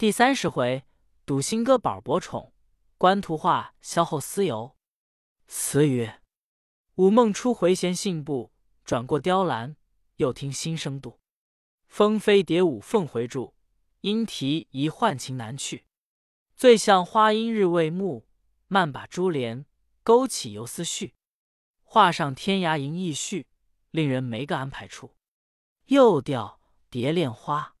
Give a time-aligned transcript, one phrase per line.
[0.00, 0.86] 第三十回，
[1.26, 2.54] 赌新歌宝博宠，
[2.96, 4.74] 官图画消后思游。
[5.46, 6.22] 词曰：
[6.94, 8.50] 午梦初回闲信步，
[8.82, 9.76] 转过雕栏，
[10.16, 11.20] 又听新声度。
[11.86, 13.54] 风飞蝶舞凤回住，
[14.00, 15.84] 莺啼一唤情难去。
[16.56, 18.24] 最向花阴日未暮，
[18.68, 19.66] 慢把珠帘
[20.02, 21.12] 勾起游思绪。
[21.82, 23.46] 画上天涯吟意绪，
[23.90, 25.14] 令人没个安排处。
[25.88, 26.58] 又调
[26.88, 27.76] 蝶恋花，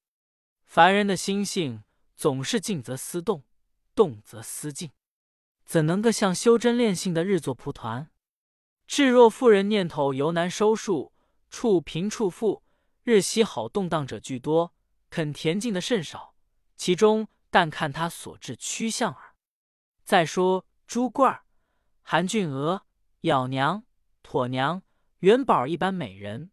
[0.66, 1.82] 凡人的心性
[2.20, 3.44] 总是静则思动，
[3.94, 4.90] 动则思静，
[5.64, 8.10] 怎能个像修真炼性的日作蒲团？
[8.86, 11.14] 至若妇人念头由难收束，
[11.48, 12.62] 处贫处富，
[13.04, 14.74] 日夕好动荡者居多，
[15.08, 16.34] 肯恬静的甚少。
[16.76, 19.34] 其中但看他所至趋向耳。
[20.04, 21.46] 再说朱贵儿、
[22.02, 22.82] 韩俊娥、
[23.22, 23.84] 咬娘、
[24.22, 24.82] 妥娘、
[25.20, 26.50] 元宝一般美人。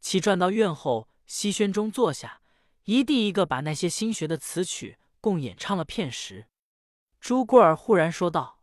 [0.00, 2.40] 其转到院后西轩中坐下，
[2.84, 6.48] 一地一个把那些新学的词曲共演唱了片时，
[7.20, 8.62] 朱贵儿忽然说道：“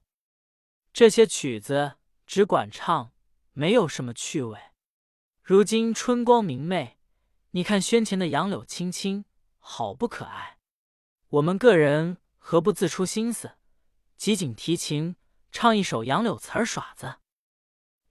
[0.93, 3.11] 这些曲子只管唱，
[3.53, 4.59] 没有什么趣味。
[5.41, 6.97] 如今春光明媚，
[7.51, 9.25] 你看轩前的杨柳青青，
[9.59, 10.59] 好不可爱。
[11.29, 13.57] 我们个人何不自出心思，
[14.17, 15.15] 即景提琴，
[15.51, 17.15] 唱一首杨柳词儿耍子？”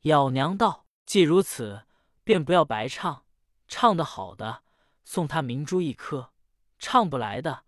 [0.03, 1.87] 咬娘道：“既如此。”
[2.25, 3.27] 便不要白唱，
[3.69, 4.63] 唱得好的
[5.05, 6.33] 送他明珠一颗，
[6.79, 7.64] 唱不来的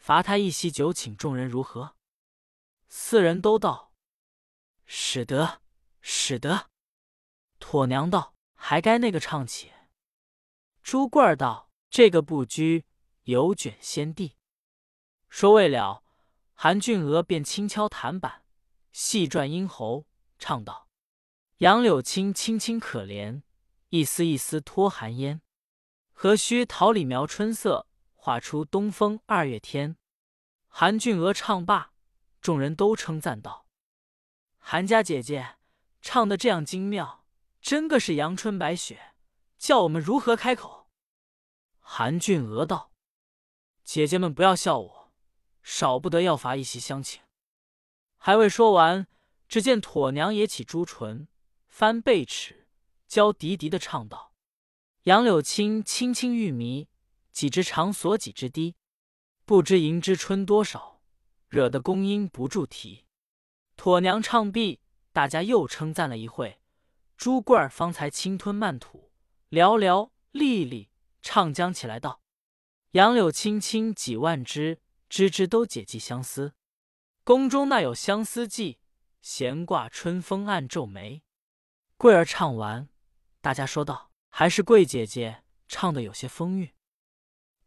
[0.00, 1.94] 罚他一席酒，请众人如何？
[2.88, 3.92] 四人都道
[4.86, 5.60] ：“使得，
[6.00, 6.70] 使得。”
[7.60, 9.72] 妥娘道：“还该那个唱起。”
[10.82, 12.86] 朱贵儿道：“这个不拘，
[13.24, 14.38] 有卷先帝。”
[15.28, 16.02] 说未了，
[16.54, 18.44] 韩俊娥便轻敲弹板，
[18.92, 20.06] 细转咽喉，
[20.38, 20.88] 唱道
[21.58, 23.42] ：“杨柳青青青可怜。”
[23.90, 25.42] 一丝一丝脱寒烟，
[26.12, 27.88] 何须桃李描春色，
[28.22, 29.96] 画出东风二月天。
[30.68, 31.94] 韩俊娥唱罢，
[32.42, 33.66] 众人都称赞道
[34.60, 35.56] ：“韩家姐姐
[36.02, 37.24] 唱的这样精妙，
[37.62, 39.14] 真个是阳春白雪，
[39.56, 40.90] 叫我们如何开口？”
[41.80, 42.92] 韩俊娥道
[43.84, 45.12] ：“姐姐们不要笑我，
[45.62, 47.22] 少不得要罚一席乡情。”
[48.18, 49.06] 还未说完，
[49.48, 51.26] 只见妥娘也起朱唇，
[51.68, 52.68] 翻背齿。
[53.08, 54.34] 娇滴滴的唱道
[55.04, 56.86] ：“杨柳青，青青玉迷，
[57.32, 58.76] 几枝长锁几枝低。
[59.44, 61.00] 不知迎之春多少，
[61.48, 63.06] 惹得宫音不住啼。”
[63.76, 64.80] 妥娘唱毕，
[65.12, 66.60] 大家又称赞了一会。
[67.16, 69.10] 朱贵儿方才轻吞慢吐，
[69.50, 72.22] 寥寥历历唱将起来道
[72.92, 76.54] ：“杨柳青青几万枝，枝枝都解寄相思。
[77.24, 78.78] 宫中那有相思妓，
[79.20, 81.22] 闲挂春风暗皱眉。”
[81.98, 82.88] 贵儿唱完。
[83.42, 86.72] 大家说道：“还是贵姐姐唱的有些风韵。”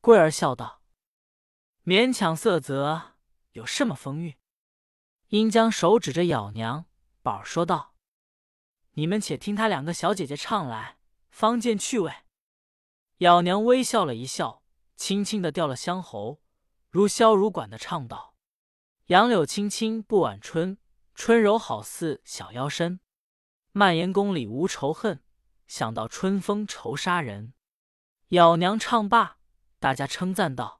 [0.03, 0.81] 贵儿笑道
[1.87, 3.13] ：“勉强色泽，
[3.53, 4.35] 有什么风韵？”
[5.31, 6.87] 因将手指着咬娘、
[7.21, 7.95] 宝儿说道
[8.95, 10.97] ：“你们且听他两个小姐姐唱来，
[11.29, 12.13] 方见趣味。”
[13.19, 14.61] 咬娘微笑了一笑，
[14.97, 16.41] 轻轻的掉了香喉，
[16.89, 18.35] 如箫如管的唱道
[19.07, 20.77] ：“杨柳青青不晚春，
[21.15, 22.99] 春柔好似小腰身。
[23.71, 25.23] 蔓延宫里无仇恨。”
[25.65, 27.53] 想到春风愁杀人，
[28.27, 29.37] 咬娘唱罢，
[29.83, 30.79] 大家称赞道：“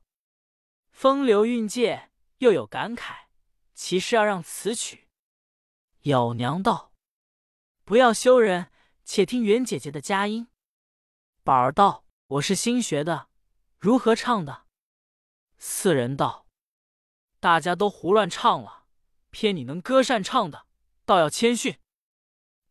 [0.90, 3.26] 风流韵界，又有感慨，
[3.74, 5.10] 其实要让词曲。”
[6.04, 6.94] 咬娘道
[7.84, 8.72] ：“不要羞人，
[9.04, 10.48] 且听袁姐姐的佳音。”
[11.44, 13.28] 宝儿道：“我是新学的，
[13.78, 14.68] 如何唱的？”
[15.60, 16.48] 四人道
[17.42, 18.86] ：“大家都胡乱唱了，
[19.32, 20.66] 偏你能歌善唱的，
[21.04, 21.78] 倒要谦逊。”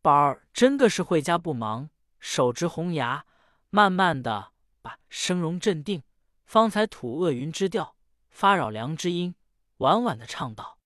[0.01, 1.91] 宝儿真的是会家不忙。
[2.19, 3.27] 手执红牙，
[3.69, 6.01] 慢慢的把声容镇定，
[6.45, 7.95] 方才吐恶云之调，
[8.29, 9.35] 发扰良知音，
[9.77, 10.79] 婉婉的唱道：“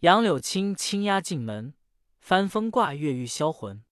[0.00, 1.74] 杨柳青，轻压进门，
[2.20, 3.84] 翻风挂月欲销魂。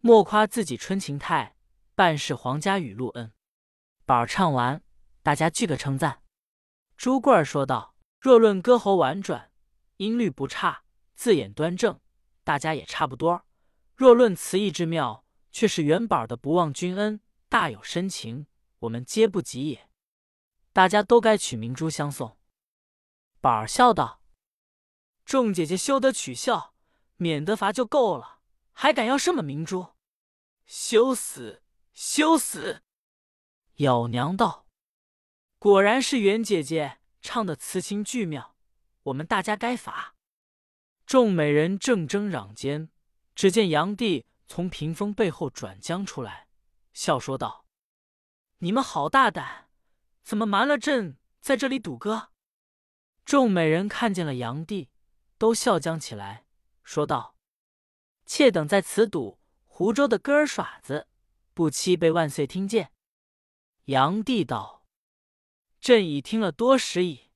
[0.00, 1.56] 莫夸自己春情态，
[1.94, 3.32] 半是皇家雨露恩。”
[4.04, 4.82] 宝儿唱完，
[5.22, 6.22] 大家俱个称赞。
[6.96, 9.50] 朱贵儿说道：“若论歌喉婉转，
[9.96, 10.84] 音律不差，
[11.14, 12.00] 字眼端正，
[12.44, 13.44] 大家也差不多。
[13.94, 15.22] 若论词意之妙。”
[15.56, 17.18] 却是元宝的不忘君恩，
[17.48, 18.46] 大有深情，
[18.80, 19.85] 我们皆不及也。
[20.76, 22.36] 大家都该取明珠相送。
[23.40, 24.20] 宝儿笑道
[25.24, 26.74] ：“众姐姐休得取笑，
[27.16, 28.40] 免得罚就够了，
[28.72, 29.94] 还敢要什么明珠？
[30.66, 31.62] 羞死！
[31.94, 32.82] 羞死！”
[33.76, 34.66] 咬娘道
[35.58, 38.54] ：“果然是袁姐姐唱的词情俱妙，
[39.04, 40.14] 我们大家该罚。”
[41.06, 42.90] 众美人正争嚷间，
[43.34, 44.26] 只见杨帝。
[44.46, 46.48] 从屏风背后转将出来，
[46.92, 47.64] 笑说道
[48.60, 49.65] ：“你们好大胆，
[50.26, 52.32] 怎么瞒了朕在这里赌歌？”
[53.24, 54.90] 众美人看见了炀帝，
[55.38, 56.44] 都笑将起来，
[56.82, 57.36] 说道
[58.26, 61.06] ：“妾等在此赌湖州的歌儿耍子，
[61.54, 62.92] 不期被万岁听见。”
[63.86, 64.84] 炀帝道
[65.80, 67.30] ：“朕已听了多时矣。”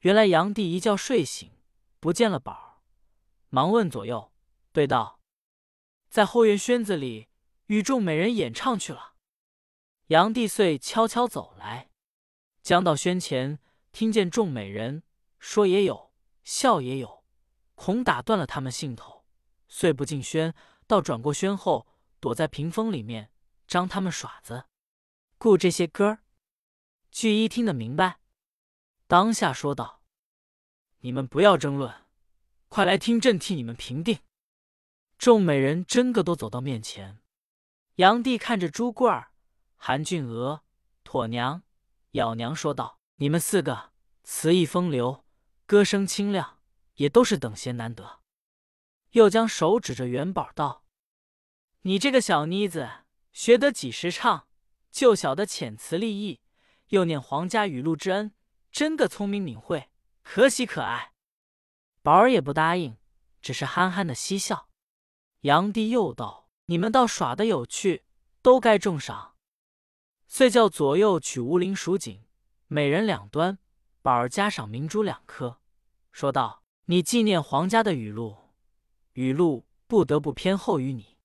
[0.00, 1.52] 原来炀帝一觉睡醒，
[1.98, 2.82] 不见了宝，
[3.50, 4.32] 忙问左右，
[4.72, 5.20] 对道
[6.08, 7.28] ：“在后院轩子里
[7.66, 9.16] 与众美人演唱去了。”
[10.08, 11.89] 炀帝遂悄悄走来，
[12.62, 13.58] 将到轩前，
[13.92, 15.02] 听见众美人
[15.38, 16.12] 说也有，
[16.44, 17.24] 笑也有，
[17.74, 19.24] 恐打断了他们兴头，
[19.68, 20.54] 遂不进轩，
[20.86, 21.86] 倒转过轩后，
[22.20, 23.30] 躲在屏风里面，
[23.66, 24.64] 张他们耍子。
[25.38, 26.18] 故这些歌儿，
[27.10, 28.20] 巨一听得明白，
[29.06, 30.02] 当下说道
[31.00, 31.94] ：“你们不要争论，
[32.68, 34.18] 快来听朕替你们评定。”
[35.16, 37.18] 众美人真个都走到面前，
[37.96, 39.32] 杨帝看着朱贵儿、
[39.76, 40.62] 韩俊娥、
[41.04, 41.62] 妥娘、
[42.12, 43.92] 咬娘，说道：“你们四个
[44.22, 45.24] 词意风流，
[45.66, 46.58] 歌声清亮，
[46.94, 48.20] 也都是等闲难得。”
[49.12, 50.84] 又将手指着元宝道
[51.82, 52.88] ：“你这个小妮子，
[53.32, 54.48] 学得几时唱？”
[54.90, 56.40] 就晓得遣词立意，
[56.88, 58.34] 又念皇家雨露之恩，
[58.72, 59.88] 真个聪明敏慧，
[60.24, 61.12] 可喜可爱。
[62.02, 62.96] 宝儿也不答应，
[63.40, 64.68] 只是憨憨的嬉笑。
[65.42, 68.04] 杨帝又道：“你们倒耍得有趣，
[68.42, 69.29] 都该重赏。”
[70.32, 72.22] 遂叫左右取乌灵蜀锦，
[72.68, 73.58] 每人两端，
[74.00, 75.58] 宝儿加赏明珠两颗，
[76.12, 78.54] 说道：“你纪念皇家的雨露，
[79.14, 81.18] 雨露不得不偏厚于你。”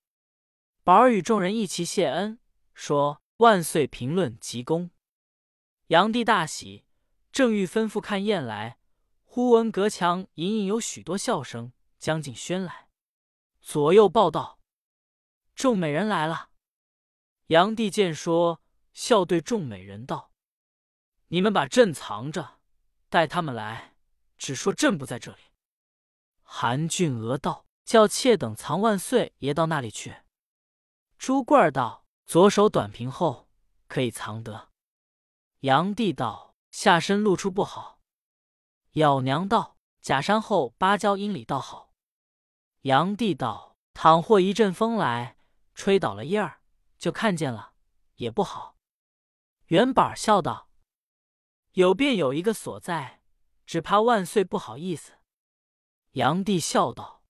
[0.83, 2.39] 宝儿与众人一齐谢恩，
[2.73, 3.21] 说。
[3.37, 3.85] 万岁！
[3.85, 4.91] 评论极功。
[5.87, 6.85] 炀帝大喜，
[7.33, 8.79] 正欲吩咐看宴来，
[9.25, 12.87] 忽闻隔墙隐隐有许多笑声，将近轩来。
[13.59, 14.61] 左右报道
[15.53, 16.49] ：“众美人来了。”
[17.47, 18.61] 炀帝见说，
[18.95, 20.31] 笑对众美人道
[21.29, 22.59] ：“你们把朕藏着，
[23.09, 23.93] 待他们来，
[24.39, 25.37] 只说朕不在这里。”
[26.41, 30.23] 韩俊娥道：“叫妾等藏万岁爷到那里去。”
[31.19, 32.01] 朱贵儿道。
[32.27, 33.51] 左手短平后
[33.87, 34.69] 可以藏得。
[35.59, 37.99] 炀帝道：“下身露出不好。”
[38.93, 41.93] 咬娘道：“假山后芭蕉阴里倒好。”
[42.81, 45.37] 炀帝道：“倘或一阵风来，
[45.75, 46.61] 吹倒了叶儿，
[46.97, 47.73] 就看见了，
[48.15, 48.74] 也不好。”
[49.67, 50.69] 元宝笑道
[51.73, 53.23] ：“有便有一个所在，
[53.65, 55.13] 只怕万岁不好意思。”
[56.13, 57.23] 杨帝笑道：“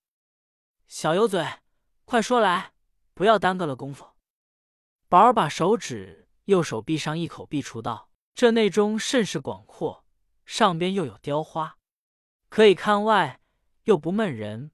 [0.86, 1.62] 小油嘴，
[2.04, 2.74] 快说来，
[3.14, 4.06] 不要耽搁了功夫。”
[5.08, 10.06] 宝儿把手指右手臂上一口壁除道：“这内中甚是广阔，
[10.46, 11.78] 上边又有雕花，
[12.50, 13.40] 可以看外，
[13.84, 14.72] 又不闷人。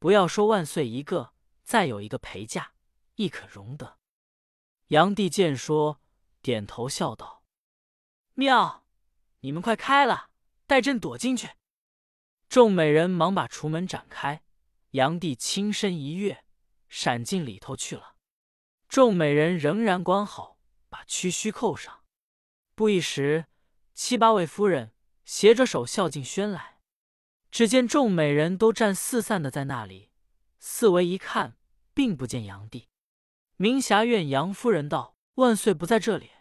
[0.00, 1.32] 不要说万岁一个，
[1.62, 2.72] 再有一个陪嫁，
[3.14, 3.98] 亦可容得。”
[4.88, 6.02] 杨帝见说，
[6.44, 7.42] 点头笑道
[8.36, 8.84] ：“妙！
[9.40, 10.28] 你们快开了，
[10.66, 11.48] 待朕躲进去。”
[12.50, 14.42] 众美人忙把橱门展开，
[14.90, 16.44] 炀帝轻身一跃，
[16.86, 18.16] 闪进里头去了。
[18.86, 20.58] 众美人仍然关好，
[20.90, 22.04] 把屈须扣上。
[22.74, 23.46] 不一时，
[23.94, 24.92] 七八位夫人
[25.24, 26.80] 携着手笑进轩来。
[27.50, 30.10] 只见众美人都站四散的在那里，
[30.58, 31.56] 四围一看，
[31.94, 32.90] 并不见炀帝。
[33.56, 36.32] 明霞院杨夫人道：“万岁不在这里。”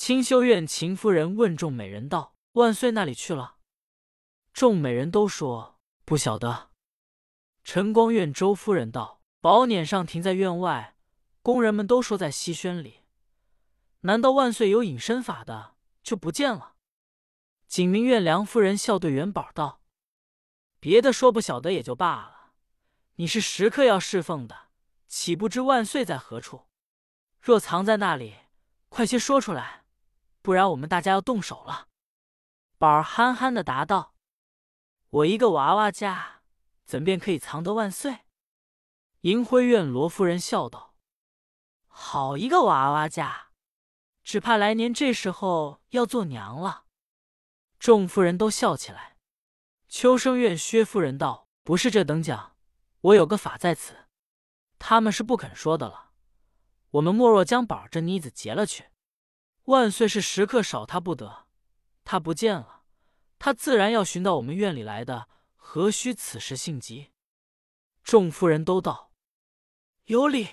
[0.00, 3.56] 清修院秦夫人问众美人道：“万岁那里去了？”
[4.50, 6.70] 众美人都说不晓得。
[7.64, 10.96] 晨光院周夫人道：“宝辇上停在院外。”
[11.42, 13.00] 工人们都说在西轩里，
[14.00, 16.76] 难道万岁有隐身法的就不见了？
[17.66, 19.82] 景明院梁夫人笑对元宝道
[20.80, 22.52] ：“别的说不晓得也就罢了，
[23.16, 24.68] 你是时刻要侍奉的，
[25.06, 26.62] 岂不知万岁在何处？
[27.38, 28.36] 若藏在那里，
[28.88, 29.84] 快些说出来，
[30.42, 31.88] 不然我们大家要动手了。”
[32.78, 34.14] 宝儿憨憨的答道
[35.10, 36.42] ：“我一个娃娃家，
[36.84, 38.20] 怎便可以藏得万岁？”
[39.22, 40.94] 银辉院罗夫人笑道。
[41.86, 43.48] 好一个娃娃家，
[44.22, 46.84] 只怕来年这时候要做娘了。
[47.78, 49.16] 众夫人都笑起来。
[49.88, 52.56] 秋生院薛夫人道：“不是这等讲，
[53.00, 54.06] 我有个法在此，
[54.78, 56.12] 他们是不肯说的了。
[56.92, 58.89] 我们莫若将宝儿这妮子劫了去，
[59.64, 61.46] 万岁是时刻少他不得。
[62.04, 62.84] 他不见了，
[63.38, 67.12] 他自然要寻到我们院里来的，何须此时性急？”
[68.02, 69.12] 众夫人都道
[70.06, 70.48] ：“有理，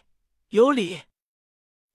[0.50, 1.04] 有理。”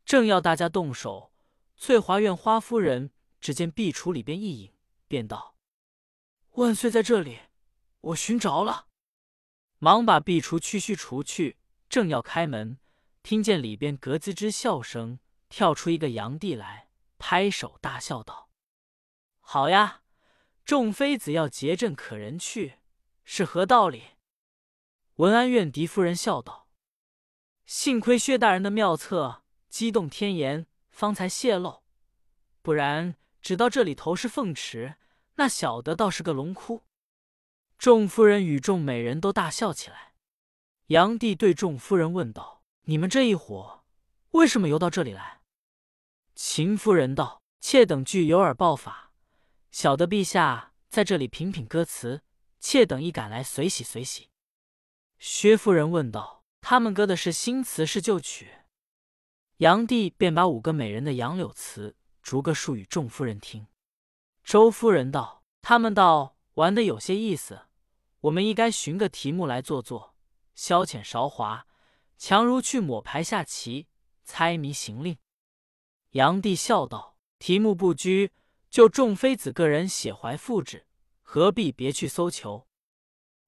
[0.05, 1.33] 正要大家动手，
[1.77, 4.73] 翠华院花夫人只见壁橱里边一影，
[5.07, 5.57] 便道
[6.53, 7.39] ：“万岁在这里，
[8.01, 8.89] 我寻着了。”
[9.79, 12.79] 忙把壁橱屈须除去，正要开门，
[13.23, 16.82] 听见里边咯吱吱笑声，跳出一个炀帝来，
[17.25, 18.51] 拍手大笑道
[19.39, 20.03] ：“好呀，
[20.65, 22.81] 众妃子要结阵可人去，
[23.23, 24.17] 是何道理？
[25.15, 26.67] 文安院狄夫人笑道
[27.65, 31.85] ：“幸亏薛大人的妙策激动天颜，方才泄露，
[32.61, 34.97] 不然只到这里头是凤池，
[35.37, 36.83] 那小的倒是个龙窟。”
[37.79, 40.15] 众夫人与众美人都大笑起来。
[40.89, 43.85] 杨帝对众夫人问道：“你们这一伙
[44.33, 45.39] 为什么游到这里来？”
[46.35, 49.13] 秦夫人道：“妾等俱有耳报法。”
[49.71, 52.23] 小的陛下在这里品品歌词，
[52.59, 54.31] 妾等亦赶来随喜随喜。
[55.19, 58.51] 薛夫人问道：“他们歌的是新词是旧曲？”
[59.59, 63.69] 炀帝便把五个美人的杨柳词逐个述与众夫人听。
[64.43, 67.67] 周夫人道：“他们倒玩的有些意思，
[68.23, 70.17] 我们亦该寻个题目来做做，
[70.55, 71.67] 消遣韶华，
[72.19, 73.87] 强如去抹牌下棋，
[74.25, 75.17] 猜谜行令。”
[76.13, 78.33] 炀帝笑道：“题目不拘。”
[78.73, 80.87] 就众妃子个人写怀复制，
[81.21, 82.67] 何必别去搜求？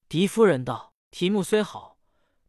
[0.06, 1.98] 狄夫人道：“题目虽好，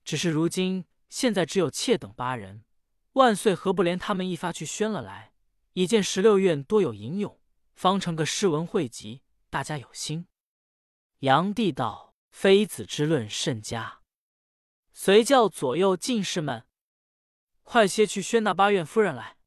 [0.04, 2.66] 只是如今现在只有妾等八人，
[3.14, 5.32] 万岁何不连他们一发去宣了来？
[5.72, 7.40] 已见十六院多有吟咏，
[7.76, 10.28] 方成个诗文汇集，大家有心。”
[11.20, 14.02] 炀帝道：“妃子之论甚佳，
[14.92, 16.66] 随叫左右进士们，
[17.64, 19.38] 快些去宣那八院夫人来。”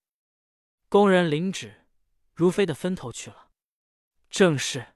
[0.89, 1.85] 工人领旨。
[2.35, 3.51] 如飞的分头去了。
[4.31, 4.95] 正是，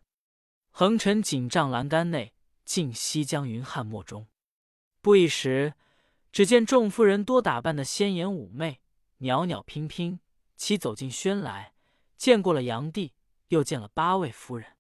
[0.71, 2.35] 横陈锦帐栏杆内，
[2.65, 4.29] 尽西江云汉墨中。
[5.01, 5.75] 不一时，
[6.31, 8.81] 只见众夫人多打扮的鲜艳妩媚，
[9.19, 10.21] 袅袅娉娉，
[10.57, 11.75] 齐走进轩来，
[12.17, 13.13] 见过了炀帝，
[13.49, 14.77] 又见了八位夫人。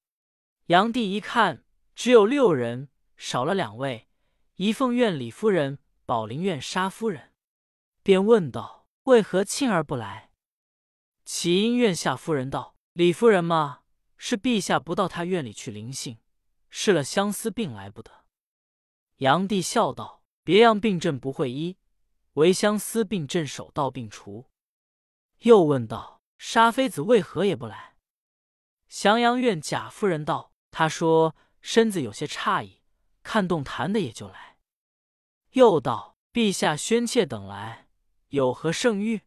[0.66, 1.64] 炀帝一看，
[1.94, 4.08] 只有六人，少了两位：
[4.56, 7.32] 怡凤院李夫人、宝林院沙夫人。
[8.02, 10.30] 便问道：“为何庆儿不来？”
[11.34, 13.80] 启音院下夫人道：“李夫人嘛，
[14.18, 16.18] 是陛下不到她院里去临幸，
[16.68, 18.26] 试了相思病来不得。”
[19.16, 21.78] 炀帝笑道：“别样病症不会医，
[22.34, 24.50] 唯相思病症手到病除。”
[25.40, 27.96] 又问道：“沙妃子为何也不来？”
[28.86, 32.82] 降阳院贾夫人道：“她说身子有些诧异，
[33.22, 34.58] 看动弹的也就来。”
[35.52, 37.88] 又道：“陛下宣妾等来，
[38.28, 39.22] 有何圣谕？”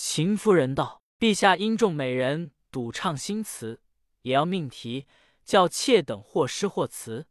[0.00, 3.80] 秦夫人道：“陛下因众美人赌唱新词，
[4.22, 5.08] 也要命题，
[5.44, 7.26] 叫妾等或诗或词，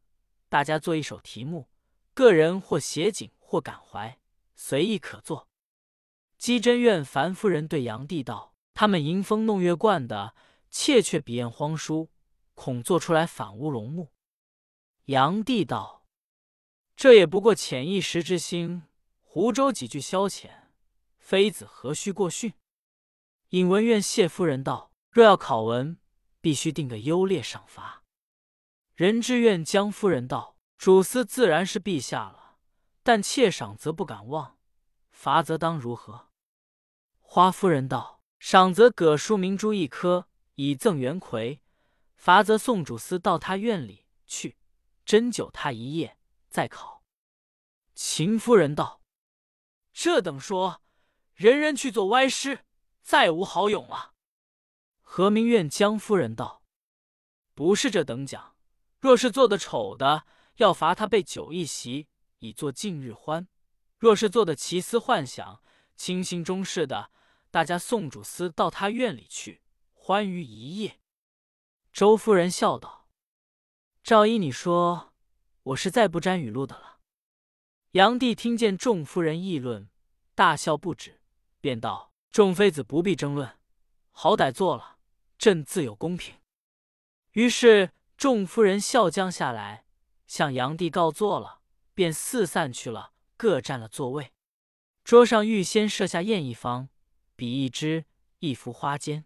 [0.49, 1.69] 大家做一首题目，
[2.13, 4.19] 个人或写景或感怀，
[4.55, 5.47] 随意可作。”
[6.37, 10.35] 姬贞院樊夫人对炀帝道：“他们吟风弄月惯的，
[10.69, 12.09] 妾却笔砚荒疏，
[12.55, 14.11] 恐做出来反乌龙目。”
[15.07, 16.03] 炀帝道
[16.97, 18.83] ：“这也不过浅一时之心，
[19.21, 20.49] 湖州几句消遣。”
[21.17, 22.53] 妃子何须过训？
[23.49, 25.97] 尹文院谢夫人道：“若要考文，
[26.41, 28.03] 必须定个优劣赏罚。”
[28.93, 32.57] 仁之院江夫人道：“主司自然是陛下了，
[33.03, 34.57] 但妾赏则不敢忘，
[35.11, 36.27] 罚则当如何？”
[37.21, 41.61] 花夫人道：“赏则葛书明珠一颗，以赠元魁；
[42.15, 44.57] 罚则送主司到他院里去，
[45.05, 46.17] 斟酒他一夜，
[46.49, 47.01] 再考。”
[47.95, 49.01] 秦夫人道
[49.93, 50.81] ：“这等说。”
[51.37, 52.65] 人人去做歪诗，
[53.07, 54.15] 再无好勇了。
[54.99, 56.61] 何明院江夫人道
[57.55, 58.57] ：“不是这等讲，
[58.99, 60.25] 若是做的丑的，
[60.57, 62.09] 要罚他备酒一席，
[62.39, 63.47] 以作近日欢；
[63.97, 65.61] 若是做的奇思幻想、
[65.95, 67.09] 清新中式的，
[67.49, 69.61] 大家送主司到他院里去，
[69.93, 70.99] 欢愉一夜。”
[71.93, 73.07] 周夫人笑道
[74.03, 75.13] ：“赵依你说，
[75.63, 76.99] 我是再不沾雨露的了。”
[77.91, 79.89] 杨帝听见众夫人议论，
[80.35, 81.21] 大笑不止。
[81.61, 83.57] 便道：“众妃子不必争论，
[84.11, 84.99] 好歹做了，
[85.39, 86.35] 朕自有公平。”
[87.33, 89.85] 于是众夫人笑将下来，
[90.27, 91.61] 向炀帝告坐了，
[91.95, 94.33] 便四散去了，各占了座位。
[95.03, 96.89] 桌上预先设下宴一方，
[97.35, 98.05] 笔一支，
[98.37, 99.23] 一幅花笺，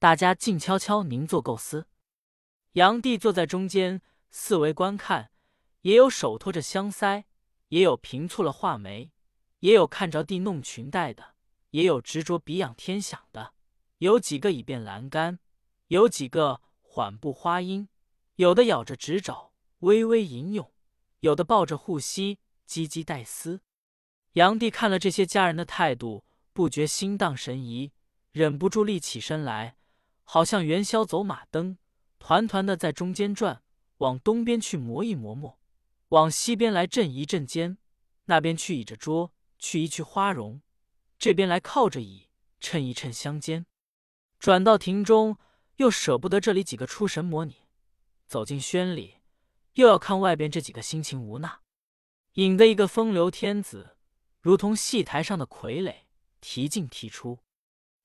[0.00, 1.86] 大家静悄悄凝坐构思。
[2.72, 5.30] 炀帝坐在中间，四围观看，
[5.82, 7.22] 也有手托着香腮，
[7.68, 9.12] 也有平蹙了画眉，
[9.60, 11.35] 也有看着地弄裙带的。
[11.76, 13.52] 也有执着鼻仰天响的，
[13.98, 15.38] 有几个倚便栏杆，
[15.88, 17.90] 有几个缓步花音，
[18.36, 20.72] 有的咬着指爪微微吟咏，
[21.20, 23.60] 有的抱着护膝唧唧带丝。
[24.32, 27.92] 炀帝看了这些家人的态度，不觉心荡神怡，
[28.32, 29.76] 忍不住立起身来，
[30.24, 31.76] 好像元宵走马灯，
[32.18, 33.62] 团团的在中间转，
[33.98, 35.58] 往东边去磨一磨磨，
[36.08, 37.76] 往西边来震一震肩，
[38.24, 40.62] 那边去倚着桌，去一去花容。
[41.18, 42.28] 这边来靠着椅，
[42.60, 43.66] 衬一衬香肩，
[44.38, 45.38] 转到亭中，
[45.76, 47.62] 又舍不得这里几个出神模拟，
[48.26, 49.16] 走进轩里，
[49.74, 51.60] 又要看外边这几个心情无奈，
[52.34, 53.96] 引得一个风流天子，
[54.40, 55.94] 如同戏台上的傀儡，
[56.40, 57.40] 提进提出。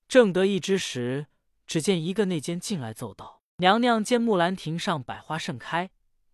[0.07, 1.27] 正得意之时，
[1.67, 5.91] 只见一个内监进来奏道：“娘娘见木兰亭上百花盛开，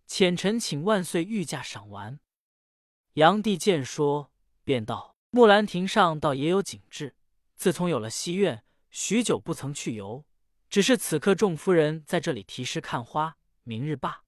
[0.08, 2.18] 遣臣请万岁御驾赏玩。”
[3.14, 4.32] 炀帝见说，
[4.64, 7.14] 便道：“木兰亭上倒也有景致。
[7.54, 10.24] 自从有了西苑，许久不曾去游。
[10.70, 14.24] 只是此刻众夫人在这里题诗看花，明日罢。”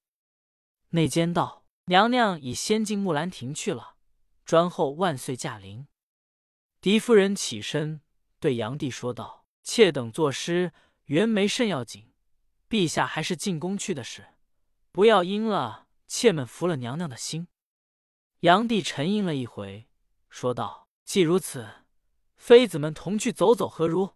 [0.91, 3.97] 内监道：“娘娘已先进木兰亭去了，
[4.45, 5.87] 专候万岁驾临。”
[6.81, 8.01] 狄夫人起身
[8.39, 10.73] 对炀帝说道：“妾等作诗
[11.05, 12.13] 原没甚要紧，
[12.69, 14.29] 陛下还是进宫去的事，
[14.91, 17.49] 不要因了妾们服了娘娘的心。”
[18.41, 19.89] 炀帝沉吟了一回，
[20.31, 21.69] 说道：“既如此，
[22.37, 24.15] 妃子们同去走走，何如？”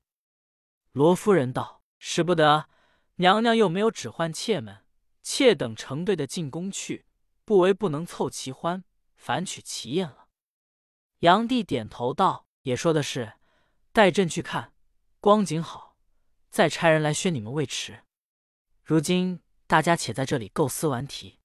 [0.95, 2.69] 罗夫人道：“使不得，
[3.17, 4.85] 娘娘又没有指唤妾们，
[5.21, 7.07] 妾等成对的进宫去，
[7.45, 8.85] 不为不能凑齐欢，
[9.17, 10.29] 反取其宴了。”
[11.19, 13.33] 炀帝点头道：“也说的是，
[13.91, 14.73] 待朕去看
[15.19, 15.97] 光景好，
[16.49, 18.05] 再差人来宣你们未迟。
[18.85, 21.41] 如今大家且在这里构思完题。”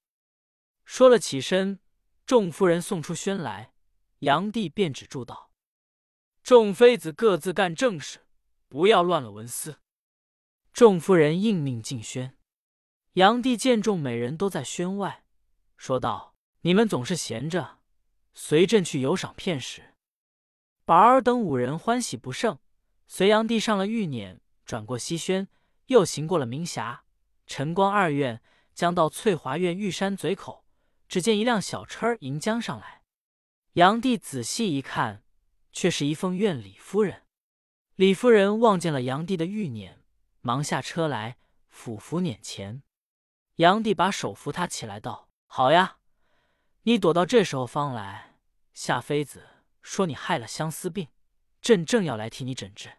[0.85, 1.79] 说了，起身。
[2.27, 3.73] 众夫人送出轩来，
[4.19, 5.51] 炀帝便止住道
[6.43, 8.19] ：“众妃子各自干正事，
[8.67, 9.79] 不要乱了文思。”
[10.73, 12.37] 众夫人应命进轩。
[13.13, 15.25] 炀帝见众美人都在轩外，
[15.75, 17.79] 说道：“你们总是闲着，
[18.33, 19.95] 随朕去游赏片时。”
[20.85, 22.59] 宝儿等五人欢喜不胜，
[23.07, 25.47] 随炀帝上了御辇，转过西轩，
[25.87, 27.03] 又行过了明霞、
[27.45, 28.41] 晨光二院，
[28.73, 30.65] 将到翠华院玉山嘴口。
[31.07, 32.98] 只见一辆小车迎将上来，
[33.73, 35.23] 杨帝仔细一看，
[35.71, 37.23] 却是一凤怨李夫人。
[37.95, 39.97] 李夫人望见了杨帝的玉辇，
[40.41, 42.81] 忙下车来，俯伏辇前。
[43.57, 45.97] 杨帝把手扶他起来，道：“好呀，
[46.83, 48.39] 你躲到这时候方来。
[48.73, 49.47] 夏妃子
[49.83, 51.09] 说你害了相思病，
[51.61, 52.93] 朕正要来替你诊治。”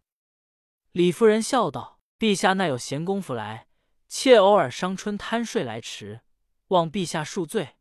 [0.92, 3.66] 李夫人笑道：“陛下那有闲工夫来？
[4.06, 6.20] 妾偶尔伤春贪睡来迟，
[6.68, 7.76] 望陛下恕罪。”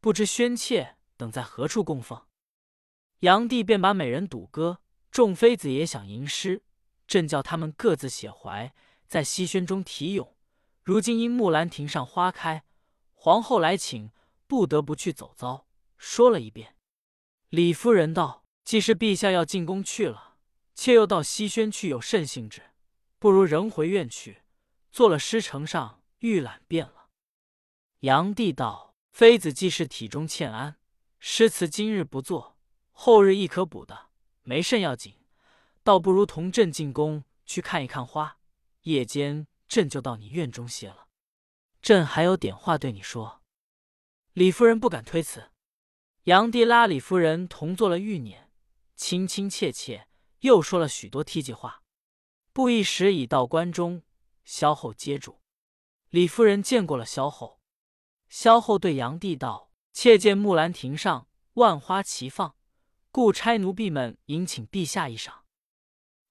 [0.00, 2.26] 不知宣妾等在何处供奉？
[3.22, 4.80] 炀帝便把美人赌歌，
[5.12, 6.64] 众妃子也想吟诗，
[7.06, 8.74] 朕叫他们各自写怀，
[9.06, 10.34] 在西轩中题咏。
[10.82, 12.64] 如今因木兰亭上花开，
[13.12, 14.10] 皇后来请，
[14.48, 15.68] 不得不去走遭。
[15.96, 16.74] 说了一遍。
[17.48, 20.38] 李夫人道：“既是陛下要进宫去了，
[20.74, 22.62] 妾又到西轩去有甚兴致？
[23.20, 24.42] 不如仍回院去，
[24.90, 27.06] 做了诗呈上预览便了。”
[28.02, 28.96] 炀帝道。
[29.12, 30.78] 妃子既是体中欠安，
[31.20, 32.56] 诗词今日不作，
[32.92, 34.10] 后日亦可补的，
[34.42, 35.16] 没甚要紧。
[35.82, 38.38] 倒不如同朕进宫去看一看花，
[38.82, 41.08] 夜间朕就到你院中歇了。
[41.80, 43.42] 朕还有点话对你说。
[44.32, 45.50] 李夫人不敢推辞。
[46.24, 48.44] 杨帝拉李夫人同坐了御辇，
[48.94, 50.06] 亲亲切切，
[50.40, 51.82] 又说了许多梯级话。
[52.52, 54.02] 不一时已到关中，
[54.44, 55.40] 萧后接住。
[56.10, 57.60] 李夫人见过了萧后。
[58.28, 62.54] 萧后对杨帝道：“妾见木兰亭上万花齐放，
[63.12, 65.44] 故差奴婢们迎请陛下一赏。”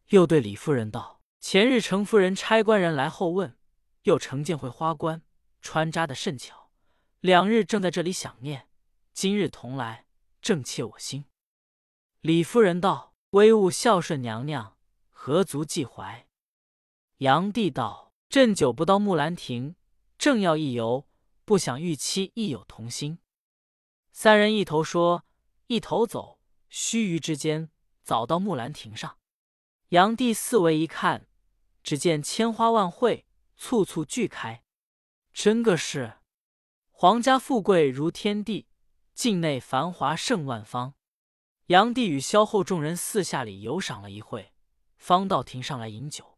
[0.09, 3.57] 又对李夫人道：“前日程夫人差官人来后问，
[4.01, 5.21] 又承见会花冠
[5.61, 6.71] 穿扎的甚巧，
[7.21, 8.67] 两日正在这里想念，
[9.13, 10.05] 今日同来，
[10.41, 11.23] 正切我心。”
[12.19, 14.75] 李夫人道：“微物孝顺娘娘，
[15.09, 16.27] 何足忌怀？”
[17.19, 19.75] 炀帝道：“朕久不到木兰亭，
[20.17, 21.07] 正要一游。”
[21.43, 23.17] 不想玉妻亦有同心，
[24.13, 25.25] 三人一头说，
[25.67, 26.39] 一头走，
[26.71, 27.69] 须臾之间，
[28.01, 29.17] 早到木兰亭上。
[29.89, 31.27] 炀帝四围一看，
[31.83, 33.25] 只见千花万卉，
[33.57, 34.63] 簇簇俱开，
[35.33, 36.19] 真个是
[36.89, 38.69] 皇家富贵如天地，
[39.13, 40.93] 境内繁华胜万方。
[41.67, 44.53] 炀帝与萧后众人四下里游赏了一会，
[44.97, 46.37] 方到亭上来饮酒。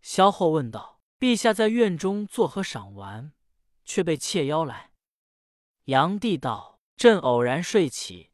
[0.00, 3.32] 萧后问道：“陛下在院中作何赏玩？”
[3.84, 4.92] 却被妾邀来。
[5.86, 8.30] 炀帝道：“朕偶然睡起，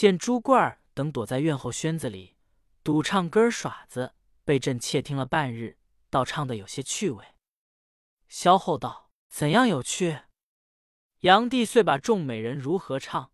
[0.00, 2.38] 见朱贵儿等躲在院后轩子里
[2.82, 4.14] 赌唱歌耍子，
[4.46, 5.76] 被朕窃听了半日，
[6.08, 7.34] 倒唱得有些趣味。”
[8.26, 10.20] 萧后道：“怎样有趣？”
[11.20, 13.30] 炀帝遂把众美人如何唱、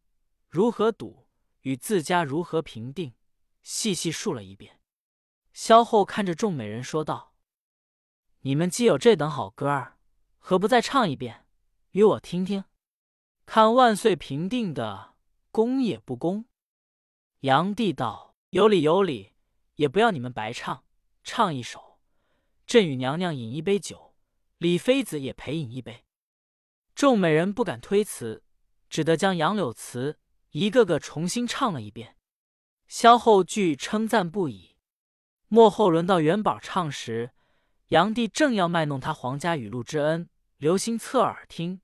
[0.48, 1.28] 如何赌，
[1.60, 3.14] 与自家如何评定，
[3.62, 4.80] 细细述了一遍。
[5.52, 7.32] 萧后看着众美人说道
[8.42, 9.98] ：“你们既有这等好歌儿，
[10.38, 11.46] 何不再唱一遍？”
[11.94, 12.64] 与我听听，
[13.44, 15.14] 看万岁评定的
[15.52, 16.44] 公也不公？
[17.40, 19.32] 炀帝道：“有理有理，
[19.74, 20.84] 也不要你们白唱，
[21.22, 21.98] 唱一首，
[22.66, 24.14] 朕与娘娘饮一杯酒，
[24.58, 26.04] 李妃子也陪饮一杯。”
[26.96, 28.42] 众美人不敢推辞，
[28.88, 30.18] 只得将杨柳词
[30.52, 32.16] 一个个重新唱了一遍。
[32.88, 34.76] 萧后俱称赞不已。
[35.48, 37.32] 末后轮到元宝唱时，
[37.88, 41.82] 杨帝正要卖弄他皇家雨露之恩，留心侧耳听，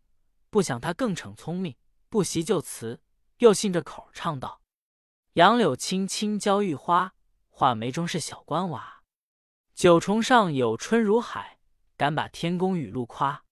[0.49, 1.77] 不想他更逞聪明，
[2.09, 3.03] 不习旧词，
[3.39, 4.62] 又信着口唱道
[5.35, 7.15] ：“杨柳青青娇玉花，
[7.49, 9.03] 画眉中是小官娃。
[9.75, 11.59] 九重上有春如海，
[11.97, 13.47] 敢把天公雨露夸。”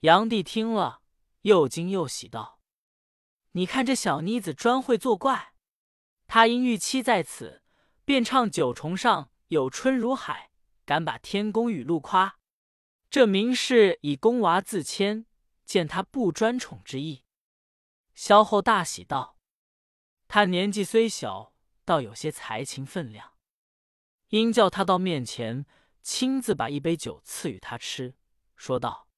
[0.00, 1.00] 杨帝听了，
[1.40, 2.60] 又惊又喜道
[3.52, 5.54] ：“你看这小妮子专会作怪。
[6.26, 7.62] 她因玉妻在此，
[8.04, 10.50] 便唱九重上有春如海，
[10.84, 12.38] 敢把天公雨露夸。
[13.08, 15.24] 这明是以宫娃自谦，
[15.64, 17.24] 见他不专宠之意。”
[18.14, 19.35] 萧后大喜道
[20.28, 21.52] ：“他年纪虽小，
[21.84, 23.32] 倒有些才情分量。”
[24.28, 25.64] 因叫他到面前，
[26.02, 28.16] 亲自把一杯酒赐予他吃，
[28.56, 29.08] 说道。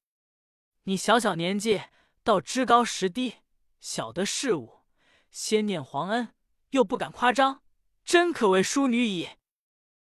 [0.85, 1.83] 你小小年纪，
[2.23, 3.37] 倒知高识低，
[3.81, 4.85] 晓得事物，
[5.31, 6.35] 先念皇恩，
[6.71, 7.63] 又不敢夸张，
[8.05, 9.31] 真可谓淑女矣。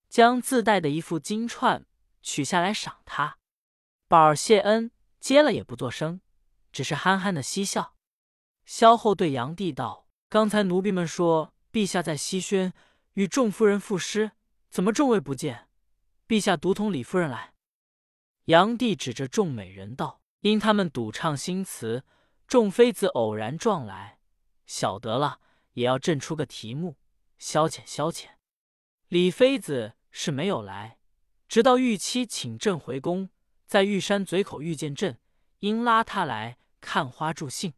[0.09, 1.85] 将自带的一副金串
[2.23, 3.37] 取下来赏他，
[4.07, 6.21] 宝儿谢恩，接了也不作声，
[6.71, 7.95] 只是憨憨的嬉笑。
[8.65, 12.71] 萧后对杨帝道：“刚才奴婢们说，陛下在西轩
[13.15, 14.31] 与众夫人赋诗，
[14.69, 15.67] 怎么众位不见？
[16.27, 17.53] 陛下独同李夫人来。”
[18.45, 20.19] 杨帝指着众美人道。
[20.41, 22.05] 因他们赌唱新词，
[22.47, 24.19] 众妃子偶然撞来，
[24.65, 25.41] 晓得了
[25.73, 26.95] 也要朕出个题目，
[27.37, 28.27] 消遣消遣。
[29.09, 30.97] 李妃子是没有来，
[31.49, 33.29] 直到玉妻请朕回宫，
[33.65, 35.19] 在玉山嘴口遇见朕，
[35.59, 37.73] 因拉他来看花助兴。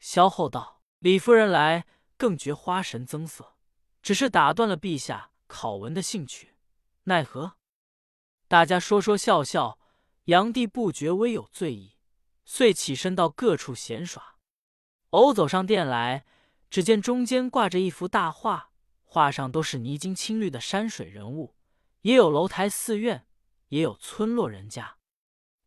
[0.00, 1.86] 萧后道：“李夫人来，
[2.16, 3.54] 更觉花神增色，
[4.02, 6.54] 只是打断了陛下考文的兴趣，
[7.04, 7.56] 奈何？”
[8.48, 9.78] 大家说说笑笑。
[10.24, 11.96] 杨帝不觉微有醉意，
[12.44, 14.36] 遂起身到各处闲耍。
[15.10, 16.24] 偶走上殿来，
[16.68, 18.70] 只见中间挂着一幅大画，
[19.02, 21.56] 画上都是泥金青绿的山水人物，
[22.02, 23.26] 也有楼台寺院，
[23.68, 24.98] 也有村落人家。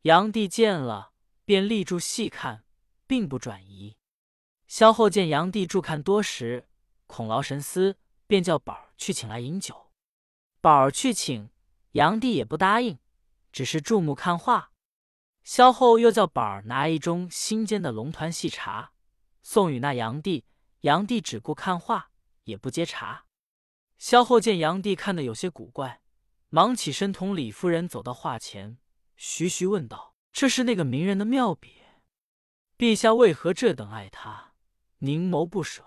[0.04, 1.12] 杨帝见了，
[1.43, 2.63] 便立住细看，
[3.08, 3.98] 并不转移。
[4.73, 6.67] 萧后见杨帝注看多时，
[7.05, 9.91] 恐劳神思，便叫宝儿去请来饮酒。
[10.62, 11.51] 宝儿去请，
[11.91, 12.97] 杨帝也不答应。
[13.51, 14.71] 只是注目看画，
[15.43, 18.93] 萧后又叫宝儿拿一盅新煎的龙团细茶
[19.43, 20.43] 送与那杨帝，
[20.79, 22.09] 杨帝只顾看画，
[22.45, 23.25] 也不接茶。
[23.99, 26.01] 萧后见杨帝看得有些古怪，
[26.49, 28.79] 忙起身同李夫人走到画前，
[29.17, 31.83] 徐徐问道：“这是那个名人的妙笔？
[32.75, 34.52] 陛下为何这等爱他，
[35.03, 35.83] 凝眸不舍？”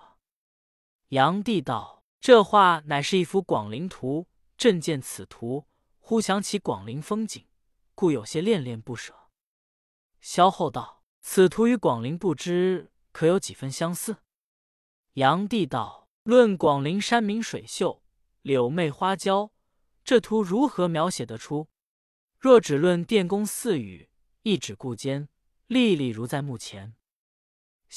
[1.08, 5.66] 杨帝道：“这画乃是一幅广陵图，朕见此图，
[5.98, 7.44] 忽想起广陵风景。”
[7.94, 9.14] 故有些恋恋不舍。
[10.20, 14.18] 萧后道：“此图与广陵不知可有几分相似？”
[15.14, 18.02] 杨帝道：“论广陵山明水秀、
[18.42, 19.50] 柳媚花娇，
[20.04, 21.68] 这图如何描写得出？
[22.38, 24.10] 若只论殿宫寺宇，
[24.42, 25.30] 一指顾间，
[25.68, 26.94] 历历如在目前。”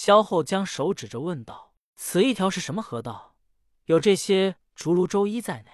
[0.02, 3.36] 萧后将手指着问道：“此一条是什么河道？
[3.84, 5.72] 有这些竹庐周衣在内？”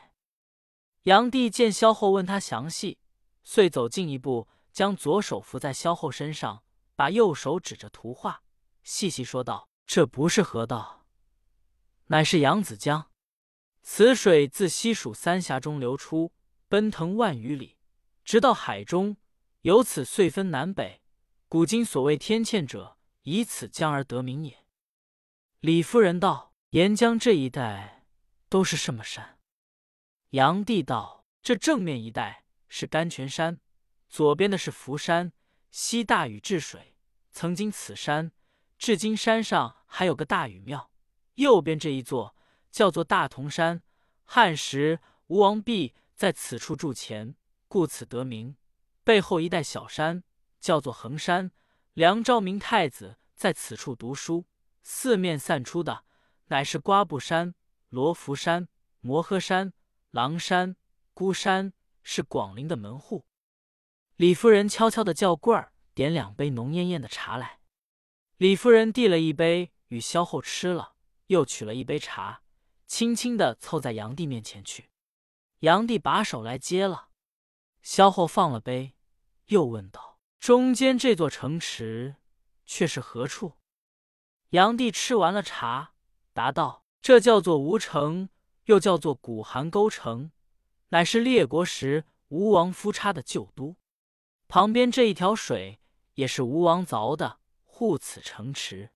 [1.06, 2.98] 杨帝见萧后问他详细。
[3.44, 6.64] 遂走近一步，将左手扶在萧后身上，
[6.96, 8.42] 把右手指着图画，
[8.82, 11.06] 细细说道：“这不是河道，
[12.08, 13.12] 乃是扬子江。
[13.84, 16.34] 此水自西蜀三峡中流出，
[16.68, 17.78] 奔腾万余里，
[18.24, 19.18] 直到海中，
[19.62, 21.04] 由此遂分南北。
[21.48, 24.66] 古今所谓天堑者，以此江而得名也。”
[25.62, 28.08] 李夫人道：“沿江这一带
[28.50, 29.38] 都是什么山？”
[30.32, 33.62] 杨帝道：“这正面一带。”是甘泉山，
[34.10, 35.32] 左边的是福山，
[35.72, 36.98] 西大禹治水，
[37.32, 38.34] 曾经此山，
[38.78, 40.92] 至今山上还有个大禹庙。
[41.36, 42.36] 右边这一座
[42.72, 43.82] 叫做大同山，
[44.26, 47.36] 汉时吴王弼在此处筑前，
[47.70, 48.58] 故此得名。
[49.06, 50.24] 背后一带小山
[50.60, 51.52] 叫做衡山，
[51.96, 54.46] 梁昭明太子在此处读书。
[54.84, 56.06] 四面散出的
[56.46, 57.56] 乃是瓜布山、
[57.90, 58.70] 罗浮山、
[59.02, 59.74] 摩诃山、
[60.12, 60.78] 狼山、
[61.14, 61.74] 孤山。
[62.08, 63.26] 是广陵的门户。
[64.16, 67.62] 李夫人悄悄的叫贵儿点两杯浓艳艳的茶来。
[68.38, 70.94] 李夫人递了一杯与萧后吃了，
[71.26, 72.44] 又取了一杯茶，
[72.86, 74.92] 轻轻的凑在杨帝面前去。
[75.62, 77.08] 杨帝把手来接了。
[77.82, 78.94] 萧后放了杯，
[79.48, 80.05] 又问道
[80.46, 82.18] ：“中间这座城池
[82.68, 83.54] 却是何处？”
[84.54, 85.96] 杨帝吃完了茶，
[86.34, 88.30] 答道：“这叫做吴城，
[88.66, 90.30] 又叫做古韩沟城。”
[90.90, 93.76] 乃是列国时吴王夫差的旧都，
[94.48, 95.80] 旁边这一条水
[96.14, 98.92] 也是吴王凿的，护此城池。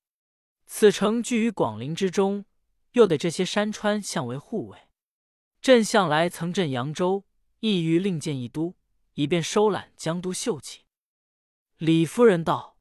[0.67, 2.45] 此城居于广陵之中，
[2.91, 4.77] 又得这些山川相为护卫。
[5.63, 7.25] 朕向来曾镇扬州，
[7.61, 8.75] 意欲另建一都，
[9.15, 10.83] 以便收揽江都秀气。
[11.79, 12.77] 李夫人道：“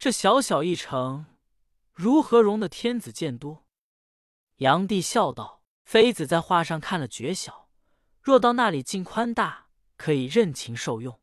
[0.00, 1.26] 这小小一城，
[1.92, 3.66] 如何容得天子建都？”
[4.56, 7.68] 炀帝笑道：“妃子在画上看了绝小，
[8.22, 9.66] 若到那里尽宽大，
[9.98, 11.20] 可以任情受用。”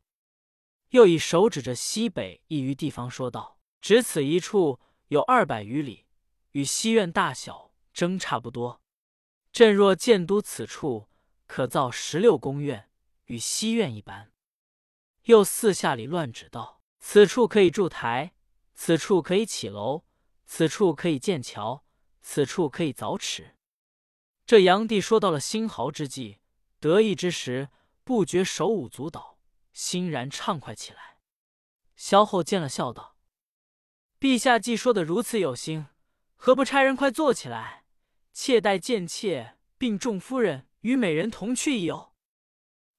[0.90, 6.06] 又以手指着西北一隅地方说道：“只此一处。”有二百余里，
[6.52, 8.80] 与西苑大小争差不多。
[9.52, 11.08] 朕若建都此处，
[11.46, 12.88] 可造十六宫苑，
[13.26, 14.32] 与西苑一般。
[15.24, 18.34] 又四下里乱指道：此处可以筑台，
[18.74, 20.04] 此处可以起楼，
[20.44, 21.84] 此处可以建桥，
[22.20, 23.56] 此处可以凿池。
[24.44, 26.38] 这炀帝说到了兴豪之际，
[26.80, 27.68] 得意之时，
[28.04, 29.38] 不觉手舞足蹈，
[29.72, 31.18] 欣然畅快起来。
[31.96, 33.16] 萧后见了，笑道。
[34.20, 35.86] 陛下既说的如此有心，
[36.36, 37.84] 何不差人快做起来？
[38.32, 42.12] 妾待贱妾并众夫人与美人同去一游。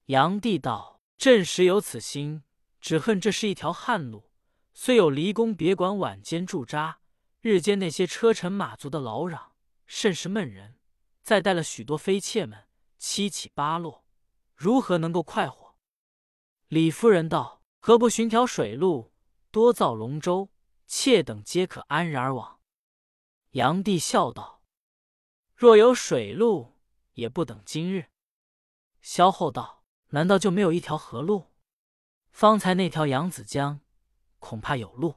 [0.06, 2.42] 炀帝道：“朕实有此心，
[2.80, 4.30] 只恨这是一条旱路，
[4.72, 7.00] 虽有离宫别馆晚间驻扎，
[7.40, 9.50] 日间那些车尘马足的劳攘，
[9.86, 10.76] 甚是闷人。
[11.22, 14.04] 再带了许多妃妾们，七起八落，
[14.54, 15.76] 如何能够快活？”
[16.68, 19.12] 李夫人道：“何不寻条水路，
[19.50, 20.50] 多造龙舟？”
[20.86, 22.60] 妾等皆可安然而往。
[23.50, 24.62] 炀帝笑道
[25.54, 26.78] ：“若有水路，
[27.12, 28.06] 也不等今日。”
[29.02, 31.47] 萧后道：“难道就没有一条河路？
[32.30, 33.80] 方才那条扬子江，
[34.38, 35.16] 恐怕有路。”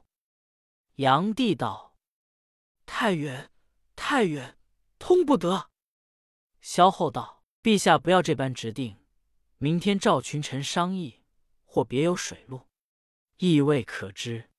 [0.96, 1.96] 杨帝道
[2.86, 3.50] ：“太远，
[3.96, 4.58] 太远，
[4.98, 5.70] 通不得。”
[6.60, 8.98] 萧后道：“陛下不要这般直定，
[9.58, 11.22] 明天召群臣商议，
[11.64, 12.68] 或别有水路，
[13.38, 14.50] 亦未可知。”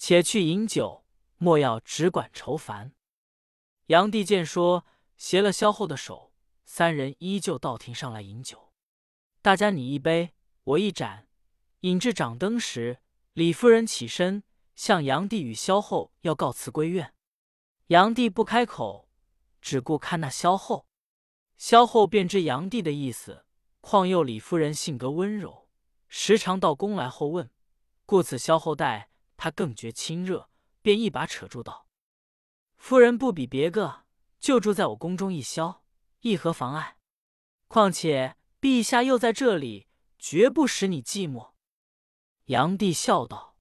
[0.00, 1.04] 且去饮酒，
[1.36, 2.94] 莫要只管愁烦。
[3.86, 6.32] 杨帝见说，携了萧后的手，
[6.64, 8.72] 三人依旧到庭上来饮酒。
[9.42, 11.27] 大家你一杯，我一盏，
[11.80, 12.98] 引至掌灯时，
[13.34, 14.42] 李夫人起身
[14.74, 17.14] 向杨帝与萧后要告辞归院。
[17.86, 19.08] 杨帝不开口，
[19.60, 20.86] 只顾看那萧后。
[21.56, 23.44] 萧后便知杨帝的意思，
[23.80, 25.68] 况又李夫人性格温柔，
[26.08, 27.50] 时常到宫来后问，
[28.04, 29.10] 故此萧后待。
[29.36, 30.50] 他更觉亲热，
[30.82, 31.86] 便一把扯住道
[32.76, 34.04] ：“夫人不比别个，
[34.40, 35.84] 就住在我宫中一宵，
[36.22, 36.96] 亦何妨碍？
[37.68, 39.86] 况且陛下又在这里，
[40.18, 41.52] 绝不使你寂寞。”
[42.48, 43.56] 炀帝笑道：“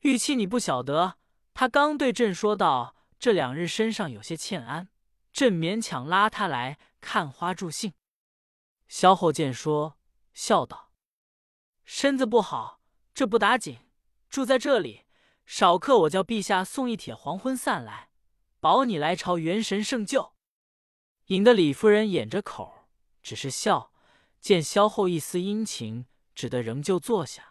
[0.00, 1.18] 玉妻，你不晓得，
[1.52, 4.88] 他刚对朕说道，这两日身上有些欠安，
[5.32, 7.92] 朕勉强拉他来看花助兴。”
[8.88, 9.98] 萧后见说，
[10.32, 10.92] 笑道
[11.84, 12.80] ：“身子不好，
[13.12, 13.78] 这不打紧。”
[14.30, 15.04] 住在这里，
[15.44, 18.10] 少客我叫陛下送一帖黄昏散来，
[18.60, 20.32] 保你来朝元神圣救。
[21.26, 22.88] 引得李夫人掩着口，
[23.22, 23.92] 只是笑。
[24.40, 27.49] 见萧后一丝殷勤，只得仍旧坐下，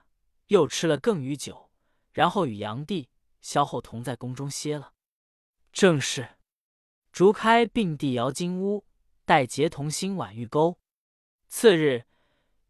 [0.50, 1.72] 又吃了更余酒，
[2.12, 3.10] 然后与炀帝、
[3.42, 4.94] 萧后同在宫中歇了。
[5.72, 6.38] 正是
[7.12, 8.86] 竹开并蒂摇金屋，
[9.26, 10.80] 待结同心挽玉钩。
[11.48, 12.06] 次日，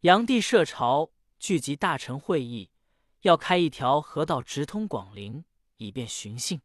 [0.00, 2.70] 炀帝设朝，聚集大臣会议。
[3.22, 5.44] 要开一条河道直通广陵，
[5.76, 6.60] 以便巡幸。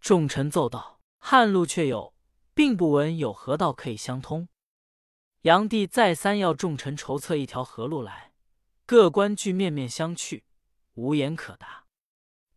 [0.00, 2.14] 众臣奏道：“汉路却有，
[2.54, 4.48] 并不闻有河道可以相通。”
[5.40, 8.33] 炀帝再三要众臣筹策一条河路来，
[8.86, 10.42] 各官俱面面相觑，
[10.92, 11.86] 无言可答。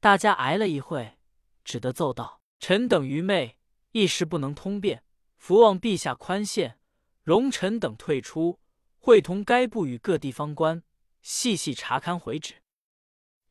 [0.01, 1.17] 大家挨了一会，
[1.63, 3.57] 只得奏道：“臣等愚昧，
[3.91, 5.05] 一时不能通便，
[5.37, 6.79] 伏望陛下宽限，
[7.23, 8.59] 容臣等退出，
[8.99, 10.83] 会同该部与各地方官
[11.21, 12.55] 细细查勘回旨。”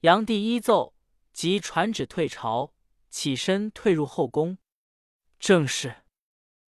[0.03, 0.95] 炀帝依奏，
[1.33, 2.75] 即传旨退朝，
[3.09, 4.59] 起身退入后宫。
[5.39, 6.05] 正是，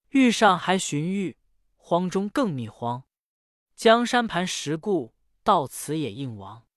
[0.08, 1.36] 御上还寻玉，
[1.76, 3.04] 荒中更觅荒。
[3.76, 5.14] 江山盘石固，
[5.48, 6.67] 到此也应亡。